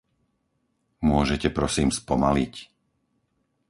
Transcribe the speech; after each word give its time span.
Môžete 1.11 1.47
prosím 1.57 1.89
spomaliť? 1.99 2.53